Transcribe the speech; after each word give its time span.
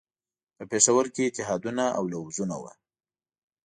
په 0.57 0.63
پېښور 0.71 1.05
کې 1.13 1.23
اتحادونه 1.29 1.83
او 1.97 2.03
لوزونه 2.13 2.55
وو. 2.61 2.71